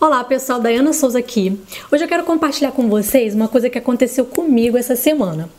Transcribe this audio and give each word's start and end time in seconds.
Olá 0.00 0.22
pessoal, 0.22 0.60
Dayana 0.60 0.92
Souza 0.92 1.18
aqui. 1.18 1.58
Hoje 1.90 2.04
eu 2.04 2.08
quero 2.08 2.22
compartilhar 2.22 2.70
com 2.70 2.88
vocês 2.88 3.34
uma 3.34 3.48
coisa 3.48 3.68
que 3.68 3.76
aconteceu 3.76 4.24
comigo 4.24 4.78
essa 4.78 4.94
semana. 4.94 5.50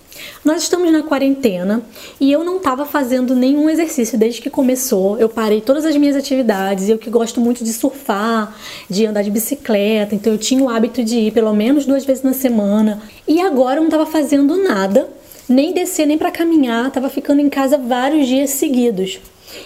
Nós 0.45 0.63
estamos 0.63 0.89
na 0.93 1.03
quarentena 1.03 1.81
e 2.21 2.31
eu 2.31 2.41
não 2.45 2.55
estava 2.55 2.85
fazendo 2.85 3.35
nenhum 3.35 3.69
exercício 3.69 4.17
desde 4.17 4.39
que 4.39 4.49
começou. 4.49 5.19
Eu 5.19 5.27
parei 5.27 5.59
todas 5.59 5.83
as 5.83 5.93
minhas 5.97 6.15
atividades. 6.15 6.87
Eu 6.87 6.97
que 6.97 7.09
gosto 7.09 7.41
muito 7.41 7.65
de 7.65 7.73
surfar, 7.73 8.55
de 8.89 9.05
andar 9.05 9.23
de 9.23 9.29
bicicleta, 9.29 10.15
então 10.15 10.31
eu 10.31 10.39
tinha 10.39 10.63
o 10.63 10.69
hábito 10.69 11.03
de 11.03 11.17
ir 11.17 11.31
pelo 11.33 11.53
menos 11.53 11.85
duas 11.85 12.05
vezes 12.05 12.23
na 12.23 12.31
semana. 12.31 13.01
E 13.27 13.41
agora 13.41 13.75
eu 13.75 13.81
não 13.81 13.89
estava 13.89 14.05
fazendo 14.05 14.55
nada, 14.55 15.09
nem 15.49 15.73
descer 15.73 16.05
nem 16.05 16.17
para 16.17 16.31
caminhar. 16.31 16.87
Estava 16.87 17.09
ficando 17.09 17.41
em 17.41 17.49
casa 17.49 17.77
vários 17.77 18.25
dias 18.25 18.51
seguidos. 18.51 19.19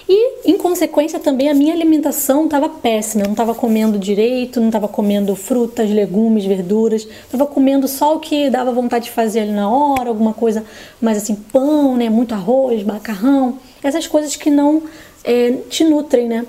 E, 0.08 0.50
em 0.50 0.58
consequência, 0.58 1.20
também 1.20 1.50
a 1.50 1.54
minha 1.54 1.74
alimentação 1.74 2.46
estava 2.46 2.70
péssima. 2.70 3.24
Eu 3.24 3.28
não 3.28 3.34
estava 3.34 3.54
comendo 3.54 3.98
direito, 3.98 4.60
não 4.60 4.68
estava 4.68 4.88
comendo 4.88 5.36
frutas, 5.36 5.90
legumes, 5.90 6.46
verduras. 6.46 7.08
Estava 7.26 7.46
comendo 7.46 7.88
só 7.88 8.16
o 8.16 8.20
que 8.20 8.50
dava 8.50 8.72
vontade 8.72 9.06
de 9.06 9.12
fazer 9.12 9.42
ali 9.42 9.52
na 9.52 9.70
hora, 9.70 10.10
alguma 10.10 10.34
coisa 10.34 10.64
mais 11.02 11.18
assim, 11.18 11.36
pão, 11.36 11.96
né? 11.98 12.10
Muito 12.10 12.34
arroz, 12.34 12.84
macarrão. 12.84 13.60
Essas 13.84 14.08
coisas 14.08 14.36
que 14.36 14.50
não 14.50 14.84
é, 15.24 15.52
te 15.70 15.84
nutrem, 15.84 16.28
né? 16.28 16.46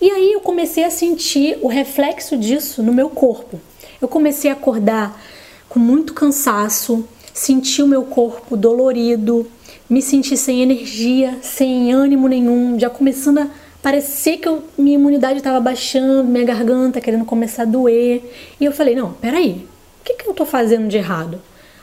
E 0.00 0.10
aí 0.10 0.32
eu 0.32 0.40
comecei 0.40 0.84
a 0.84 0.90
sentir 0.90 1.58
o 1.62 1.68
reflexo 1.68 2.36
disso 2.36 2.82
no 2.82 2.92
meu 2.92 3.08
corpo. 3.08 3.60
Eu 4.00 4.08
comecei 4.08 4.50
a 4.50 4.54
acordar 4.54 5.22
com 5.68 5.78
muito 5.78 6.12
cansaço, 6.12 7.04
sentir 7.32 7.82
o 7.82 7.86
meu 7.86 8.02
corpo 8.02 8.56
dolorido, 8.56 9.46
me 9.92 10.00
senti 10.00 10.38
sem 10.38 10.62
energia, 10.62 11.36
sem 11.42 11.92
ânimo 11.92 12.26
nenhum, 12.26 12.80
já 12.80 12.88
começando 12.88 13.40
a 13.40 13.46
parecer 13.82 14.38
que 14.38 14.48
eu, 14.48 14.62
minha 14.78 14.94
imunidade 14.94 15.36
estava 15.36 15.60
baixando, 15.60 16.24
minha 16.24 16.46
garganta 16.46 16.98
querendo 16.98 17.26
começar 17.26 17.64
a 17.64 17.66
doer. 17.66 18.22
E 18.58 18.64
eu 18.64 18.72
falei: 18.72 18.94
não, 18.94 19.12
peraí, 19.12 19.66
o 20.00 20.04
que, 20.04 20.14
que 20.14 20.26
eu 20.26 20.30
estou 20.30 20.46
fazendo 20.46 20.88
de 20.88 20.96
errado? 20.96 21.38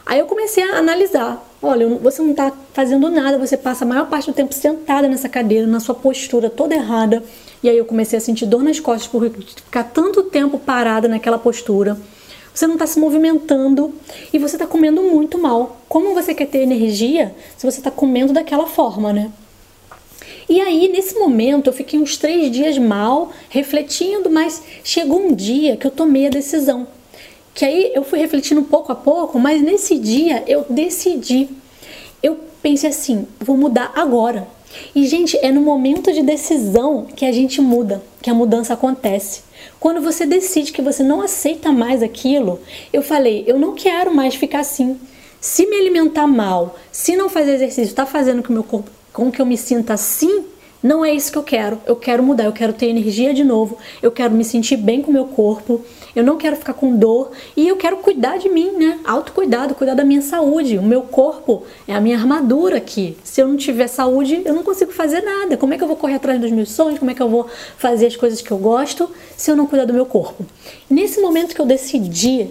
Aí 0.07 0.17
eu 0.17 0.25
comecei 0.25 0.63
a 0.63 0.77
analisar. 0.77 1.47
Olha, 1.61 1.87
você 1.99 2.23
não 2.23 2.31
está 2.31 2.51
fazendo 2.73 3.11
nada, 3.11 3.37
você 3.37 3.55
passa 3.55 3.85
a 3.85 3.87
maior 3.87 4.09
parte 4.09 4.25
do 4.25 4.33
tempo 4.33 4.55
sentada 4.55 5.07
nessa 5.07 5.29
cadeira, 5.29 5.67
na 5.67 5.79
sua 5.79 5.93
postura 5.93 6.49
toda 6.49 6.73
errada. 6.73 7.21
E 7.61 7.69
aí 7.69 7.77
eu 7.77 7.85
comecei 7.85 8.17
a 8.17 8.21
sentir 8.21 8.47
dor 8.47 8.63
nas 8.63 8.79
costas 8.79 9.05
por 9.05 9.29
ficar 9.29 9.83
tanto 9.83 10.23
tempo 10.23 10.57
parada 10.57 11.07
naquela 11.07 11.37
postura 11.37 11.95
você 12.59 12.67
não 12.67 12.73
está 12.73 12.85
se 12.85 12.99
movimentando 12.99 13.95
e 14.33 14.37
você 14.37 14.57
está 14.57 14.67
comendo 14.67 15.01
muito 15.01 15.37
mal. 15.37 15.77
Como 15.87 16.13
você 16.13 16.33
quer 16.33 16.45
ter 16.45 16.57
energia 16.59 17.33
se 17.55 17.65
você 17.65 17.79
está 17.79 17.89
comendo 17.89 18.33
daquela 18.33 18.67
forma, 18.67 19.13
né? 19.13 19.31
E 20.49 20.59
aí, 20.59 20.89
nesse 20.89 21.17
momento, 21.17 21.67
eu 21.67 21.73
fiquei 21.73 21.97
uns 21.97 22.17
três 22.17 22.51
dias 22.51 22.77
mal, 22.77 23.31
refletindo, 23.47 24.29
mas 24.29 24.61
chegou 24.83 25.21
um 25.21 25.33
dia 25.33 25.77
que 25.77 25.87
eu 25.87 25.91
tomei 25.91 26.27
a 26.27 26.29
decisão. 26.29 26.85
Que 27.53 27.63
aí 27.63 27.93
eu 27.95 28.03
fui 28.03 28.19
refletindo 28.19 28.61
pouco 28.63 28.91
a 28.91 28.95
pouco, 28.95 29.39
mas 29.39 29.61
nesse 29.61 29.97
dia 29.97 30.43
eu 30.45 30.65
decidi. 30.69 31.47
Eu 32.21 32.37
pensei 32.61 32.89
assim: 32.89 33.25
vou 33.39 33.55
mudar 33.55 33.93
agora. 33.95 34.45
E, 34.95 35.05
gente, 35.07 35.37
é 35.41 35.51
no 35.51 35.61
momento 35.61 36.11
de 36.11 36.21
decisão 36.21 37.05
que 37.15 37.25
a 37.25 37.31
gente 37.31 37.61
muda, 37.61 38.03
que 38.21 38.29
a 38.29 38.33
mudança 38.33 38.73
acontece. 38.73 39.41
Quando 39.79 40.01
você 40.01 40.25
decide 40.25 40.71
que 40.71 40.81
você 40.81 41.03
não 41.03 41.21
aceita 41.21 41.71
mais 41.71 42.03
aquilo, 42.03 42.59
eu 42.91 43.01
falei, 43.01 43.43
eu 43.47 43.57
não 43.57 43.73
quero 43.73 44.13
mais 44.13 44.35
ficar 44.35 44.59
assim. 44.59 44.99
Se 45.39 45.65
me 45.65 45.77
alimentar 45.77 46.27
mal, 46.27 46.77
se 46.91 47.15
não 47.15 47.29
fazer 47.29 47.55
exercício, 47.55 47.83
está 47.83 48.05
fazendo 48.05 48.43
com, 48.43 48.51
meu 48.51 48.63
corpo, 48.63 48.89
com 49.13 49.31
que 49.31 49.41
eu 49.41 49.45
me 49.45 49.57
sinta 49.57 49.93
assim, 49.93 50.43
não 50.81 51.03
é 51.03 51.13
isso 51.13 51.31
que 51.31 51.37
eu 51.37 51.43
quero. 51.43 51.79
Eu 51.85 51.95
quero 51.95 52.23
mudar, 52.23 52.45
eu 52.45 52.53
quero 52.53 52.73
ter 52.73 52.87
energia 52.87 53.33
de 53.33 53.43
novo, 53.43 53.77
eu 54.01 54.11
quero 54.11 54.33
me 54.33 54.45
sentir 54.45 54.77
bem 54.77 55.01
com 55.01 55.11
o 55.11 55.13
meu 55.13 55.25
corpo, 55.25 55.81
eu 56.15 56.23
não 56.23 56.37
quero 56.37 56.55
ficar 56.55 56.73
com 56.73 56.95
dor 56.95 57.31
e 57.55 57.67
eu 57.67 57.75
quero 57.75 57.97
cuidar 57.97 58.37
de 58.37 58.49
mim, 58.49 58.71
né? 58.71 58.99
Autocuidado, 59.05 59.75
cuidar 59.75 59.93
da 59.93 60.03
minha 60.03 60.21
saúde. 60.21 60.77
O 60.77 60.81
meu 60.81 61.01
corpo 61.01 61.63
é 61.87 61.93
a 61.93 62.01
minha 62.01 62.17
armadura 62.17 62.77
aqui. 62.77 63.17
Se 63.23 63.41
eu 63.41 63.47
não 63.47 63.57
tiver 63.57 63.87
saúde, 63.87 64.41
eu 64.45 64.53
não 64.53 64.63
consigo 64.63 64.91
fazer 64.91 65.21
nada. 65.21 65.57
Como 65.57 65.73
é 65.73 65.77
que 65.77 65.83
eu 65.83 65.87
vou 65.87 65.97
correr 65.97 66.15
atrás 66.15 66.39
dos 66.39 66.51
meus 66.51 66.71
sonhos? 66.71 66.97
Como 66.97 67.11
é 67.11 67.13
que 67.13 67.21
eu 67.21 67.29
vou 67.29 67.47
fazer 67.77 68.07
as 68.07 68.15
coisas 68.15 68.41
que 68.41 68.51
eu 68.51 68.57
gosto 68.57 69.09
se 69.35 69.51
eu 69.51 69.55
não 69.55 69.67
cuidar 69.67 69.85
do 69.85 69.93
meu 69.93 70.05
corpo? 70.05 70.45
Nesse 70.89 71.21
momento 71.21 71.53
que 71.53 71.61
eu 71.61 71.65
decidi, 71.65 72.47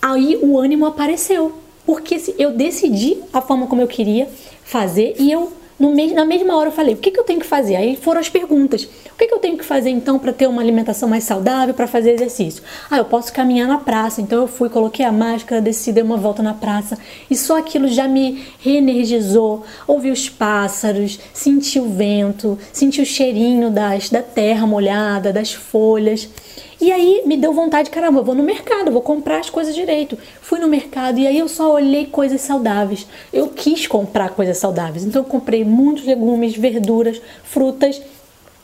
aí 0.00 0.38
o 0.42 0.58
ânimo 0.58 0.86
apareceu. 0.86 1.52
Porque 1.84 2.20
eu 2.38 2.52
decidi 2.52 3.16
a 3.32 3.40
forma 3.40 3.66
como 3.66 3.80
eu 3.80 3.88
queria 3.88 4.28
fazer 4.62 5.14
e 5.18 5.32
eu 5.32 5.50
me 5.78 6.12
na 6.12 6.24
mesma 6.24 6.56
hora 6.56 6.68
eu 6.68 6.72
falei, 6.72 6.94
o 6.94 6.96
que, 6.96 7.10
que 7.10 7.20
eu 7.20 7.24
tenho 7.24 7.38
que 7.38 7.46
fazer? 7.46 7.76
Aí 7.76 7.96
foram 7.96 8.20
as 8.20 8.28
perguntas. 8.28 8.82
O 8.84 9.16
que, 9.18 9.26
que 9.26 9.34
eu 9.34 9.38
tenho 9.38 9.56
que 9.56 9.64
fazer 9.64 9.90
então 9.90 10.18
para 10.18 10.32
ter 10.32 10.46
uma 10.46 10.60
alimentação 10.60 11.08
mais 11.08 11.24
saudável, 11.24 11.74
para 11.74 11.86
fazer 11.86 12.12
exercício? 12.12 12.62
Ah, 12.90 12.98
eu 12.98 13.04
posso 13.04 13.32
caminhar 13.32 13.68
na 13.68 13.78
praça. 13.78 14.20
Então 14.20 14.42
eu 14.42 14.48
fui, 14.48 14.68
coloquei 14.68 15.04
a 15.04 15.12
máscara, 15.12 15.60
desci, 15.60 15.92
dei 15.92 16.02
uma 16.02 16.16
volta 16.16 16.42
na 16.42 16.54
praça. 16.54 16.98
E 17.30 17.36
só 17.36 17.58
aquilo 17.58 17.88
já 17.88 18.08
me 18.08 18.44
reenergizou. 18.60 19.64
Ouvi 19.86 20.10
os 20.10 20.28
pássaros, 20.28 21.18
senti 21.32 21.78
o 21.78 21.88
vento, 21.88 22.58
senti 22.72 23.00
o 23.00 23.06
cheirinho 23.06 23.70
das, 23.70 24.10
da 24.10 24.22
terra 24.22 24.66
molhada, 24.66 25.32
das 25.32 25.52
folhas. 25.52 26.28
E 26.80 26.92
aí 26.92 27.22
me 27.26 27.36
deu 27.36 27.52
vontade, 27.52 27.90
caramba, 27.90 28.20
eu 28.20 28.24
vou 28.24 28.34
no 28.34 28.42
mercado, 28.42 28.92
vou 28.92 29.02
comprar 29.02 29.40
as 29.40 29.50
coisas 29.50 29.74
direito. 29.74 30.16
Fui 30.40 30.60
no 30.60 30.68
mercado 30.68 31.18
e 31.18 31.26
aí 31.26 31.38
eu 31.38 31.48
só 31.48 31.72
olhei 31.72 32.06
coisas 32.06 32.40
saudáveis. 32.40 33.06
Eu 33.32 33.48
quis 33.48 33.86
comprar 33.86 34.30
coisas 34.30 34.58
saudáveis. 34.58 35.04
Então 35.04 35.22
eu 35.22 35.28
comprei 35.28 35.64
muitos 35.64 36.04
legumes, 36.04 36.56
verduras, 36.56 37.20
frutas. 37.42 38.00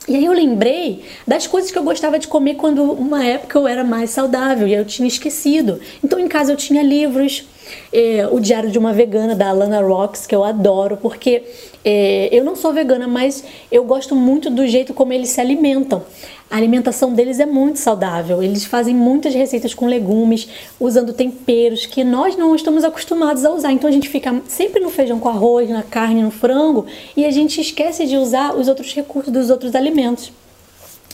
E 0.07 0.15
aí 0.15 0.25
eu 0.25 0.33
lembrei 0.33 1.03
das 1.27 1.47
coisas 1.47 1.71
que 1.71 1.79
eu 1.79 1.83
gostava 1.83 2.19
de 2.19 2.29
comer 2.29 2.55
quando 2.55 2.83
uma 2.85 3.25
época 3.25 3.59
eu 3.59 3.67
era 3.67 3.83
mais 3.83 4.11
saudável 4.11 4.69
e 4.69 4.75
eu 4.75 4.85
tinha 4.85 5.09
esquecido. 5.09 5.81
Então 6.03 6.19
em 6.21 6.29
casa 6.29 6.53
eu 6.53 6.57
tinha 6.57 6.83
livros, 6.83 7.45
é, 7.93 8.29
o 8.31 8.41
Diário 8.41 8.71
de 8.71 8.79
uma 8.79 8.93
Vegana 8.93 9.35
da 9.35 9.49
Alana 9.49 9.81
Rocks, 9.81 10.27
que 10.27 10.35
eu 10.35 10.45
adoro, 10.45 10.97
porque 10.97 11.43
é, 11.85 12.29
eu 12.33 12.43
não 12.43 12.57
sou 12.57 12.73
vegana, 12.73 13.07
mas 13.07 13.45
eu 13.71 13.85
gosto 13.85 14.15
muito 14.15 14.49
do 14.49 14.67
jeito 14.67 14.95
como 14.95 15.13
eles 15.13 15.29
se 15.29 15.41
alimentam. 15.41 16.03
A 16.51 16.57
alimentação 16.57 17.13
deles 17.13 17.41
é 17.41 17.47
muito 17.47 17.79
saudável. 17.79 18.43
Eles 18.43 18.65
fazem 18.65 18.95
muitas 18.95 19.35
receitas 19.35 19.75
com 19.75 19.87
legumes, 19.87 20.49
usando 20.79 21.13
temperos 21.13 21.85
que 21.85 22.05
nós 22.05 22.37
não 22.37 22.55
estamos 22.55 22.85
acostumados 22.85 23.45
a 23.45 23.51
usar. 23.51 23.73
Então 23.73 23.89
a 23.89 23.93
gente 23.93 24.09
fica 24.09 24.41
sempre 24.47 24.81
no 24.81 24.89
feijão 24.89 25.19
com 25.19 25.29
arroz, 25.29 25.69
na 25.69 25.83
carne, 25.83 26.23
no 26.23 26.31
frango 26.31 26.87
e 27.17 27.25
a 27.25 27.31
gente 27.31 27.61
esquece 27.61 28.07
de 28.07 28.17
usar 28.17 28.55
os 28.55 28.69
outros 28.69 28.95
recursos 28.95 29.33
dos 29.33 29.51
outros 29.51 29.75
alimentos. 29.75 30.33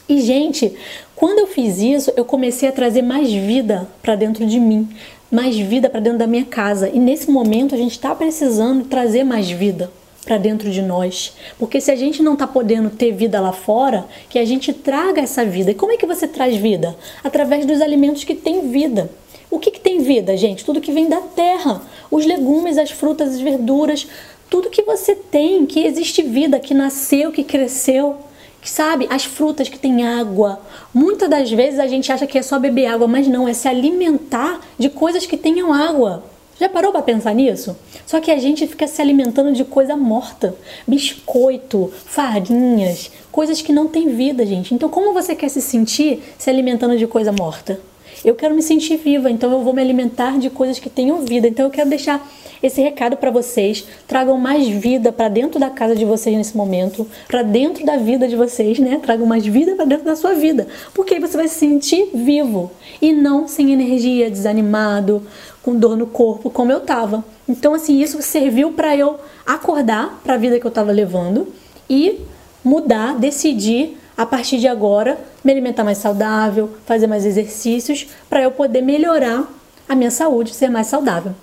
E 0.09 0.21
gente, 0.21 0.75
quando 1.15 1.39
eu 1.39 1.47
fiz 1.47 1.79
isso, 1.79 2.13
eu 2.17 2.25
comecei 2.25 2.69
a 2.69 2.73
trazer 2.73 3.01
mais 3.01 3.33
vida 3.33 3.89
para 4.03 4.17
dentro 4.17 4.45
de 4.45 4.59
mim, 4.59 4.89
mais 5.31 5.57
vida 5.57 5.89
para 5.89 6.01
dentro 6.01 6.19
da 6.19 6.27
minha 6.27 6.45
casa. 6.45 6.89
E 6.89 6.99
nesse 6.99 7.31
momento 7.31 7.75
a 7.75 7.79
gente 7.79 7.93
está 7.93 8.15
precisando 8.15 8.85
trazer 8.85 9.25
mais 9.25 9.51
vida 9.51 9.91
para 10.25 10.39
dentro 10.39 10.71
de 10.71 10.83
nós. 10.83 11.33
Porque 11.59 11.81
se 11.81 11.91
a 11.91 11.97
gente 11.97 12.23
não 12.23 12.35
está 12.35 12.47
podendo 12.47 12.91
ter 12.91 13.13
vida 13.13 13.41
lá 13.41 13.53
fora, 13.53 14.07
que 14.29 14.39
a 14.39 14.45
gente 14.45 14.73
traga 14.73 15.21
essa 15.21 15.45
vida. 15.45 15.71
E 15.71 15.75
como 15.75 15.93
é 15.93 15.97
que 15.97 16.07
você 16.07 16.27
traz 16.27 16.57
vida? 16.57 16.97
Através 17.23 17.65
dos 17.65 17.81
alimentos 17.81 18.25
que 18.25 18.35
têm 18.35 18.71
vida. 18.71 19.11
O 19.51 19.59
que, 19.59 19.71
que 19.71 19.81
tem 19.81 19.99
vida, 20.01 20.37
gente? 20.37 20.65
Tudo 20.65 20.81
que 20.81 20.93
vem 20.93 21.09
da 21.09 21.21
terra. 21.21 21.83
Os 22.11 22.25
legumes, 22.25 22.79
as 22.79 22.91
frutas, 22.91 23.31
as 23.31 23.41
verduras, 23.41 24.07
tudo 24.49 24.71
que 24.71 24.83
você 24.83 25.15
tem, 25.15 25.65
que 25.67 25.81
existe 25.85 26.23
vida, 26.23 26.61
que 26.61 26.75
nasceu, 26.75 27.33
que 27.33 27.43
cresceu. 27.45 28.17
Sabe, 28.63 29.07
as 29.11 29.25
frutas 29.25 29.69
que 29.69 29.79
têm 29.79 30.07
água. 30.07 30.61
Muitas 30.93 31.29
das 31.31 31.51
vezes 31.51 31.81
a 31.81 31.87
gente 31.87 32.13
acha 32.13 32.27
que 32.27 32.39
é 32.39 32.43
só 32.43 32.59
beber 32.59 32.87
água, 32.87 33.07
mas 33.07 33.27
não, 33.27 33.49
é 33.49 33.53
se 33.53 33.67
alimentar 33.67 34.61
de 34.79 34.91
coisas 34.91 35.27
que 35.27 35.37
tenham 35.37 35.73
água. 35.73 36.23
Já 36.59 36.69
parou 36.69 36.93
para 36.93 37.01
pensar 37.01 37.35
nisso? 37.35 37.75
Só 38.07 38.21
que 38.21 38.31
a 38.31 38.39
gente 38.39 38.67
fica 38.67 38.87
se 38.87 39.01
alimentando 39.01 39.51
de 39.53 39.65
coisa 39.65 39.97
morta, 39.97 40.55
biscoito, 40.87 41.91
farinhas, 42.05 43.11
coisas 43.33 43.63
que 43.63 43.73
não 43.73 43.89
têm 43.89 44.11
vida, 44.11 44.45
gente. 44.45 44.75
Então, 44.75 44.91
como 44.91 45.15
você 45.15 45.35
quer 45.35 45.49
se 45.49 45.63
sentir 45.63 46.23
se 46.37 46.51
alimentando 46.51 46.99
de 46.99 47.07
coisa 47.07 47.33
morta? 47.33 47.81
Eu 48.25 48.35
quero 48.35 48.55
me 48.55 48.63
sentir 48.63 48.97
viva, 48.97 49.31
então 49.31 49.51
eu 49.51 49.63
vou 49.63 49.73
me 49.73 49.81
alimentar 49.81 50.39
de 50.39 50.51
coisas 50.51 50.79
que 50.79 50.91
tenham 50.91 51.25
vida. 51.25 51.49
Então 51.49 51.67
eu 51.67 51.71
quero 51.71 51.89
deixar 51.89 52.27
esse 52.63 52.81
recado 52.81 53.17
para 53.17 53.31
vocês. 53.31 53.85
Tragam 54.07 54.37
mais 54.39 54.69
vida 54.69 55.13
para 55.13 55.29
dentro 55.29 55.59
da 55.59 55.71
casa 55.71 55.95
de 55.95 56.05
vocês 56.05 56.37
nesse 56.37 56.57
momento, 56.57 57.07
para 57.27 57.43
dentro 57.43 57.85
da 57.85 57.97
vida 57.97 58.29
de 58.29 58.37
vocês, 58.37 58.79
né? 58.79 59.01
Tragam 59.03 59.27
mais 59.27 59.47
vida 59.47 59.75
para 59.75 59.85
dentro 59.85 60.05
da 60.05 60.17
sua 60.17 60.35
vida, 60.35 60.67
porque 60.95 61.15
aí 61.15 61.21
você 61.21 61.37
vai 61.37 61.49
se 61.49 61.55
sentir 61.55 62.11
vivo 62.15 62.71
e 63.01 63.13
não 63.13 63.49
sem 63.49 63.73
energia, 63.73 64.31
desanimado, 64.31 65.23
com 65.63 65.75
dor 65.75 65.97
no 65.97 66.07
corpo, 66.07 66.51
como 66.51 66.73
eu 66.73 66.81
tava. 66.81 67.25
Então 67.49 67.75
assim, 67.75 68.01
isso 68.01 68.21
serviu 68.23 68.73
para 68.73 68.97
eu 68.97 69.19
acordar 69.47 70.21
para 70.23 70.35
a 70.35 70.39
vida 70.39 70.61
que 70.61 70.67
eu 70.67 70.71
tava 70.71 70.93
levando 70.93 71.49
e 71.89 72.21
mudar, 72.63 73.19
decidir 73.19 73.97
a 74.21 74.27
partir 74.27 74.59
de 74.59 74.69
agora 74.69 75.19
me 75.43 75.51
alimentar 75.51 75.83
mais 75.83 75.97
saudável, 75.97 76.69
fazer 76.85 77.07
mais 77.07 77.25
exercícios 77.25 78.07
para 78.29 78.43
eu 78.43 78.51
poder 78.51 78.83
melhorar 78.83 79.51
a 79.89 79.95
minha 79.95 80.11
saúde, 80.11 80.53
ser 80.53 80.69
mais 80.69 80.89
saudável. 80.89 81.35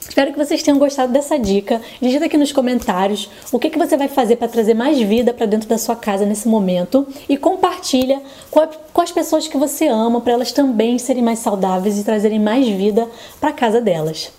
Espero 0.00 0.32
que 0.32 0.38
vocês 0.38 0.62
tenham 0.62 0.78
gostado 0.78 1.12
dessa 1.12 1.38
dica. 1.38 1.82
Digita 2.00 2.24
aqui 2.24 2.38
nos 2.38 2.50
comentários 2.50 3.28
o 3.52 3.58
que, 3.58 3.68
que 3.68 3.76
você 3.76 3.94
vai 3.98 4.08
fazer 4.08 4.36
para 4.36 4.48
trazer 4.48 4.72
mais 4.72 4.98
vida 5.02 5.34
para 5.34 5.44
dentro 5.44 5.68
da 5.68 5.76
sua 5.76 5.96
casa 5.96 6.24
nesse 6.24 6.48
momento 6.48 7.06
e 7.28 7.36
compartilha 7.36 8.22
com, 8.50 8.60
a, 8.60 8.68
com 8.68 9.02
as 9.02 9.12
pessoas 9.12 9.46
que 9.46 9.58
você 9.58 9.86
ama 9.86 10.22
para 10.22 10.32
elas 10.32 10.50
também 10.50 10.98
serem 10.98 11.22
mais 11.22 11.40
saudáveis 11.40 11.98
e 11.98 12.04
trazerem 12.04 12.40
mais 12.40 12.66
vida 12.66 13.06
para 13.38 13.52
casa 13.52 13.82
delas. 13.82 14.32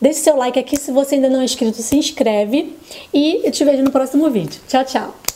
Deixe 0.00 0.18
seu 0.18 0.36
like 0.36 0.58
aqui 0.58 0.76
se 0.76 0.90
você 0.90 1.14
ainda 1.14 1.30
não 1.30 1.40
é 1.40 1.44
inscrito, 1.44 1.80
se 1.82 1.96
inscreve 1.96 2.76
e 3.14 3.42
eu 3.44 3.52
te 3.52 3.64
vejo 3.64 3.84
no 3.84 3.92
próximo 3.92 4.28
vídeo. 4.28 4.60
Tchau, 4.66 4.84
tchau! 4.84 5.32